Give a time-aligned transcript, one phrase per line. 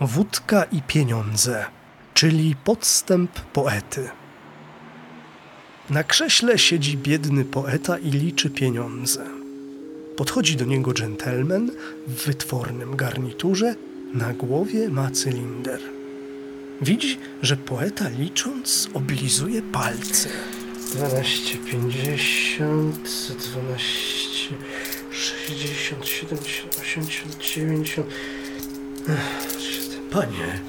[0.00, 1.64] Wódka i pieniądze,
[2.14, 4.08] czyli podstęp poety.
[5.90, 9.24] Na krześle siedzi biedny poeta i liczy pieniądze.
[10.16, 11.70] Podchodzi do niego dżentelmen
[12.06, 13.74] w wytwornym garniturze,
[14.14, 15.80] na głowie ma cylinder.
[16.82, 20.28] Widzi, że poeta licząc oblizuje palce.
[20.94, 22.96] 12, 50,
[23.52, 24.54] 12,
[25.12, 28.06] 60, 70, 80, 90.
[30.10, 30.60] Panie,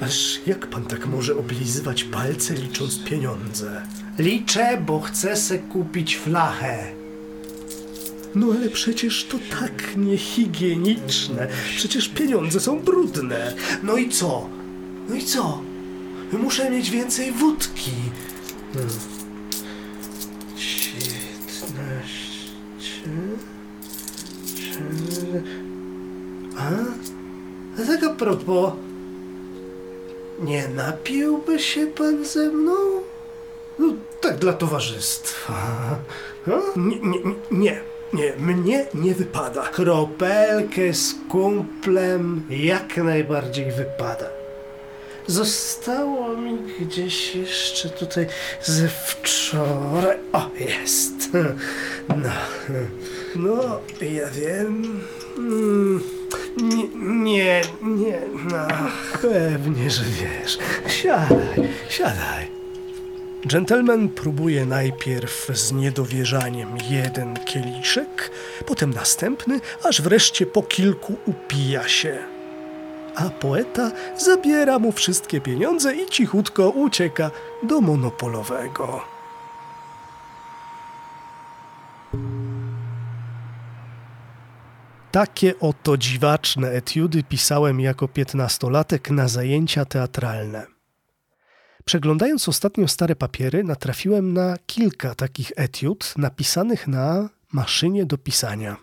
[0.00, 3.82] aż jak pan tak może oblizywać palce licząc pieniądze?
[4.18, 6.92] Liczę, bo chcę se kupić flachę.
[8.34, 11.48] No ale przecież to tak niehigieniczne.
[11.76, 13.54] Przecież pieniądze są brudne.
[13.82, 14.48] No i co?
[15.08, 15.62] No i co?
[16.32, 17.90] Muszę mieć więcej wódki.
[18.74, 19.17] Hmm.
[27.88, 28.72] Tak a propos,
[30.38, 32.74] nie napiłby się pan ze mną?
[33.78, 35.54] No, tak dla towarzystwa.
[36.46, 36.62] No?
[36.76, 37.80] Nie, nie, nie,
[38.12, 39.62] nie, mnie nie wypada.
[39.62, 44.26] Kropelkę z kumplem jak najbardziej wypada.
[45.26, 48.26] Zostało mi gdzieś jeszcze tutaj
[48.62, 50.18] ze wczoraj.
[50.32, 51.28] O, jest.
[52.08, 52.30] No,
[53.36, 55.00] no ja wiem.
[55.38, 56.17] Mm,
[56.62, 56.88] Nie,
[57.24, 58.20] nie, nie,
[58.50, 58.66] no.
[59.22, 60.58] Pewnie, że wiesz.
[60.86, 62.58] Siadaj, siadaj.
[63.46, 68.30] Dżentelmen próbuje najpierw z niedowierzaniem jeden kieliszek,
[68.66, 72.18] potem następny, aż wreszcie po kilku upija się.
[73.14, 77.30] A poeta zabiera mu wszystkie pieniądze i cichutko ucieka
[77.62, 79.17] do monopolowego.
[85.12, 90.66] Takie oto dziwaczne etiudy pisałem jako piętnastolatek na zajęcia teatralne.
[91.84, 98.76] Przeglądając ostatnio stare papiery, natrafiłem na kilka takich etiud napisanych na maszynie do pisania.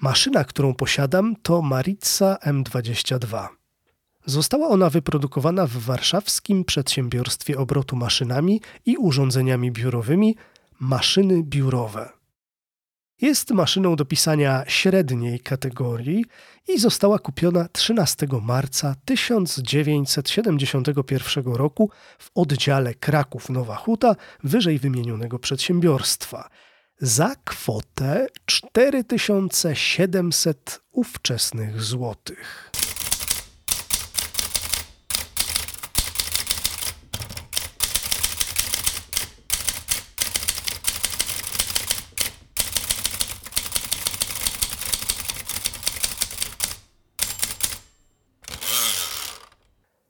[0.00, 3.59] Maszyna, którą posiadam, to Maritza M22.
[4.26, 10.36] Została ona wyprodukowana w warszawskim przedsiębiorstwie obrotu maszynami i urządzeniami biurowymi
[10.80, 12.20] Maszyny Biurowe.
[13.20, 16.24] Jest maszyną do pisania średniej kategorii
[16.68, 26.48] i została kupiona 13 marca 1971 roku w oddziale Kraków Nowa Huta wyżej wymienionego przedsiębiorstwa
[27.00, 32.70] za kwotę 4700 ówczesnych złotych.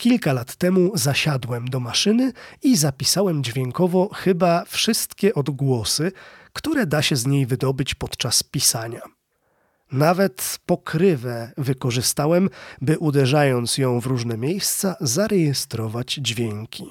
[0.00, 6.12] Kilka lat temu zasiadłem do maszyny i zapisałem dźwiękowo chyba wszystkie odgłosy,
[6.52, 9.00] które da się z niej wydobyć podczas pisania.
[9.92, 12.50] Nawet pokrywę wykorzystałem,
[12.80, 16.84] by uderzając ją w różne miejsca, zarejestrować dźwięki.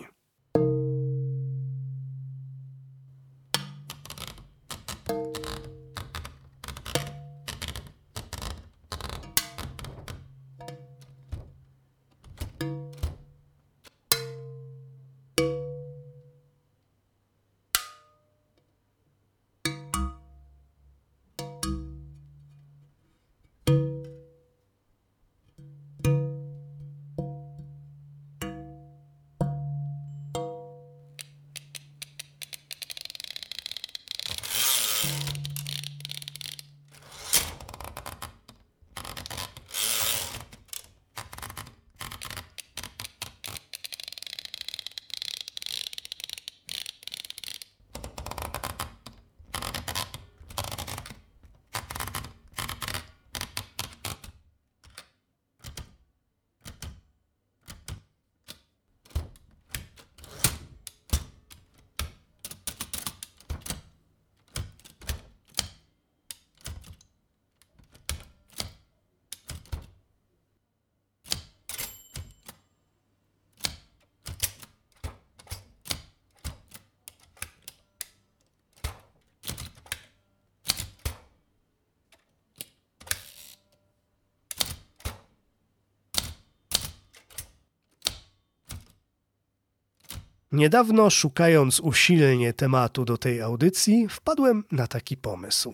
[90.59, 95.73] Niedawno, szukając usilnie tematu do tej audycji, wpadłem na taki pomysł.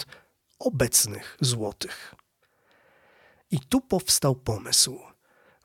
[0.59, 2.15] obecnych złotych.
[3.51, 4.99] I tu powstał pomysł.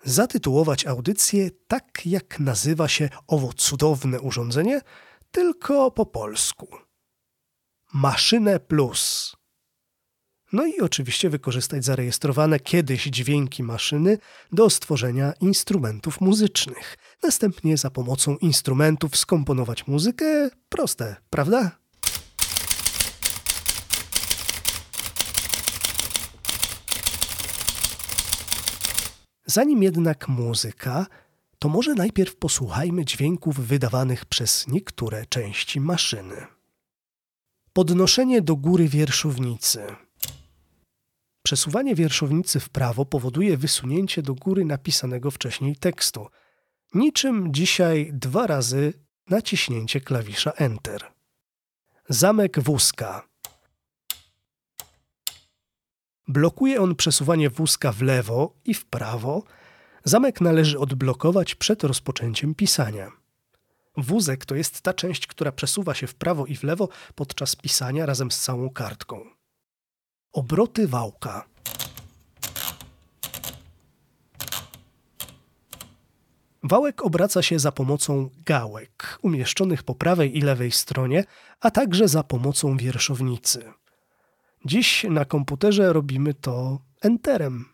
[0.05, 4.81] Zatytułować audycję tak, jak nazywa się owo cudowne urządzenie–
[5.33, 6.69] tylko po polsku.
[7.95, 9.33] Maszynę Plus.
[10.53, 14.19] No i oczywiście wykorzystać zarejestrowane kiedyś dźwięki maszyny
[14.53, 16.97] do stworzenia instrumentów muzycznych.
[17.23, 20.51] Następnie za pomocą instrumentów skomponować muzykę.
[20.69, 21.71] Proste, prawda?
[29.47, 31.07] Zanim jednak muzyka,
[31.63, 36.47] to może najpierw posłuchajmy dźwięków wydawanych przez niektóre części maszyny.
[37.73, 39.87] Podnoszenie do góry wierszownicy.
[41.43, 46.27] Przesuwanie wierszownicy w prawo powoduje wysunięcie do góry napisanego wcześniej tekstu,
[46.95, 48.93] niczym dzisiaj dwa razy
[49.31, 51.13] naciśnięcie klawisza Enter.
[52.09, 53.29] Zamek wózka.
[56.29, 59.45] Blokuje on przesuwanie wózka w lewo i w prawo,
[60.05, 63.13] Zamek należy odblokować przed rozpoczęciem pisania.
[63.97, 68.07] Wózek to jest ta część, która przesuwa się w prawo i w lewo podczas pisania
[68.07, 69.25] razem z całą kartką.
[70.33, 71.45] Obroty wałka.
[76.63, 81.25] Wałek obraca się za pomocą gałek umieszczonych po prawej i lewej stronie,
[81.61, 83.73] a także za pomocą wierszownicy.
[84.65, 87.72] Dziś na komputerze robimy to enterem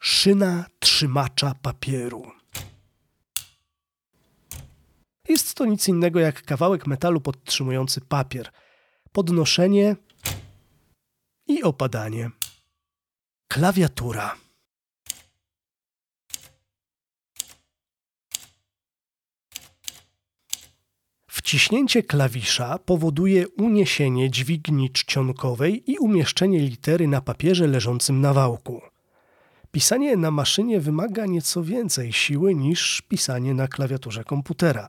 [0.00, 2.32] szyna trzymacza papieru.
[5.28, 8.50] Jest to nic innego jak kawałek metalu podtrzymujący papier,
[9.12, 9.96] podnoszenie
[11.46, 12.30] i opadanie.
[13.48, 14.36] Klawiatura.
[21.26, 28.82] Wciśnięcie klawisza powoduje uniesienie dźwigni czcionkowej i umieszczenie litery na papierze leżącym na wałku.
[29.72, 34.88] Pisanie na maszynie wymaga nieco więcej siły niż pisanie na klawiaturze komputera.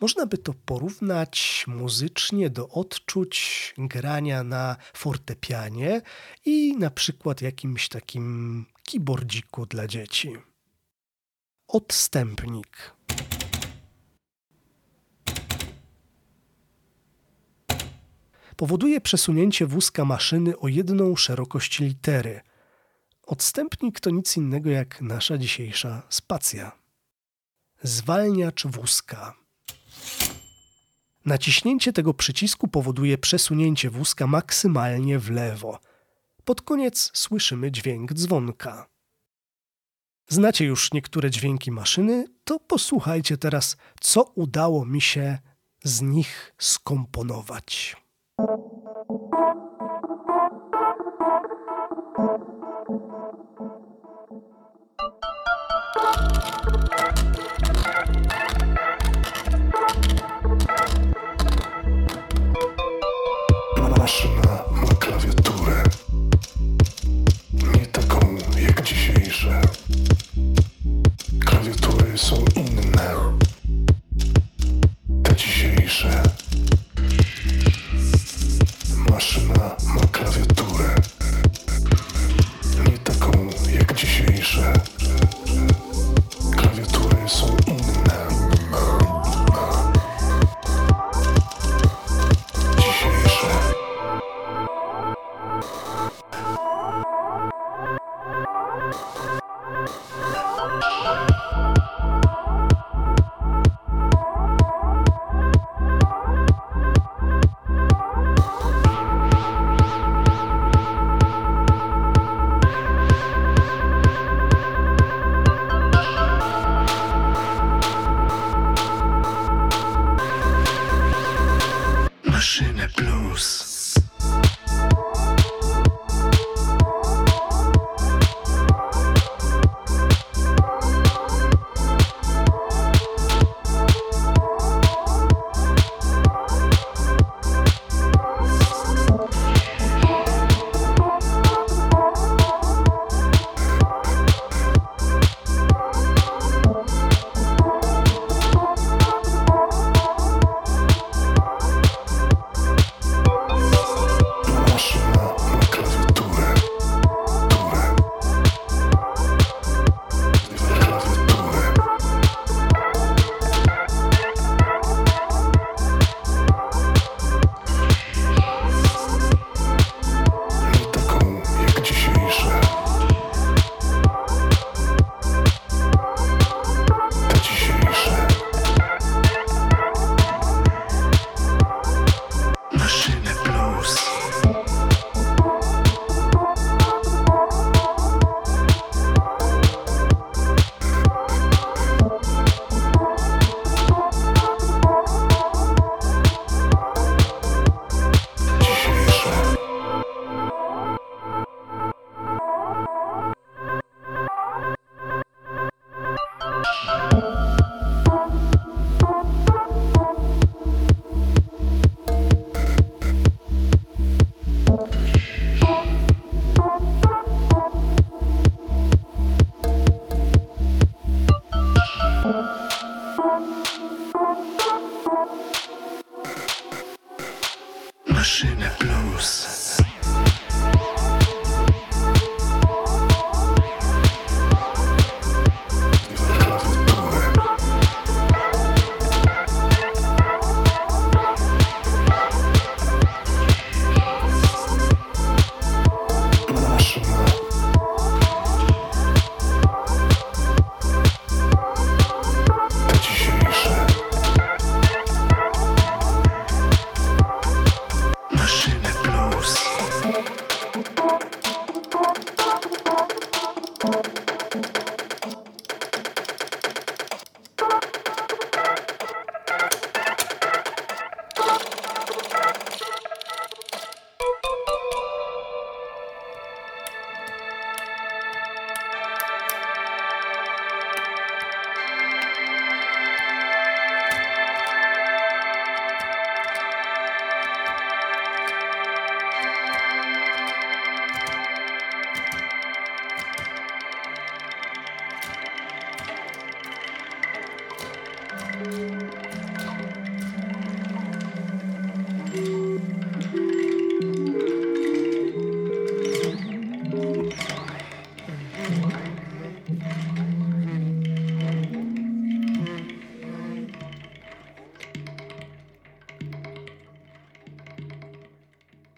[0.00, 6.02] Można by to porównać muzycznie do odczuć grania na fortepianie
[6.44, 10.36] i na przykład jakimś takim keyboardziku dla dzieci.
[11.68, 12.92] Odstępnik.
[18.56, 22.40] Powoduje przesunięcie wózka maszyny o jedną szerokość litery–
[23.26, 26.72] Odstępnik to nic innego jak nasza dzisiejsza spacja.
[27.82, 29.34] Zwalniacz wózka.
[31.24, 35.78] Naciśnięcie tego przycisku powoduje przesunięcie wózka maksymalnie w lewo.
[36.44, 38.86] Pod koniec słyszymy dźwięk dzwonka.
[40.28, 45.38] Znacie już niektóre dźwięki maszyny, to posłuchajcie teraz, co udało mi się
[45.84, 47.96] z nich skomponować.
[64.02, 64.51] Maszyna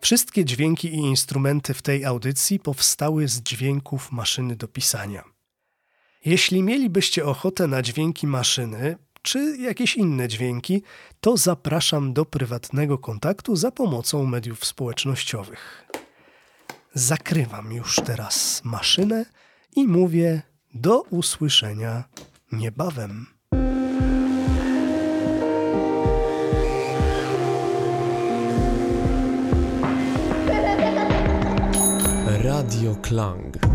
[0.04, 5.25] Wszystkie dźwięki i instrumenty w tej audycji powstały z dźwięków maszyny do pisania.
[6.25, 10.82] Jeśli mielibyście ochotę na dźwięki maszyny, czy jakieś inne dźwięki,
[11.20, 15.88] to zapraszam do prywatnego kontaktu za pomocą mediów społecznościowych.
[16.94, 19.25] Zakrywam już teraz maszynę
[19.76, 20.42] i mówię
[20.75, 22.04] do usłyszenia
[22.52, 23.26] niebawem.
[32.54, 33.74] Radio Klang.